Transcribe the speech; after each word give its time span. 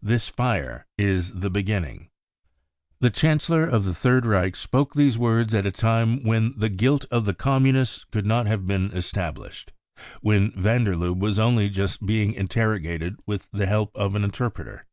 This 0.00 0.30
fire 0.30 0.86
is 0.96 1.30
the 1.40 1.50
beginning." 1.50 2.08
The 3.00 3.10
Chancellor 3.10 3.64
of 3.66 3.84
the 3.84 3.92
Third 3.92 4.24
Reich 4.24 4.56
spoke 4.56 4.94
these 4.94 5.18
words 5.18 5.52
at 5.52 5.66
a 5.66 5.70
time 5.70 6.22
when 6.22 6.54
the" 6.56 6.70
guilt" 6.80 7.04
of 7.10 7.26
the 7.26 7.34
Communists 7.34 8.06
could 8.10 8.24
not 8.24 8.46
have 8.46 8.66
* 8.66 8.66
been 8.66 8.90
established, 8.92 9.74
when 10.22 10.52
van 10.52 10.84
der 10.84 10.94
Lubbe 10.94 11.20
was 11.20 11.38
only 11.38 11.68
just 11.68 12.06
being 12.06 12.32
interrogated 12.32 13.16
with 13.26 13.50
the 13.52 13.66
help 13.66 13.94
of 13.94 14.14
an 14.14 14.24
interpreter. 14.24 14.86